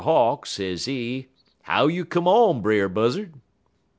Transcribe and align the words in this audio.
Hawk, 0.01 0.47
sezee, 0.47 1.27
'How 1.61 1.85
you 1.85 2.05
come 2.05 2.27
on, 2.27 2.63
Brer 2.63 2.89
Buzzard?' 2.89 3.35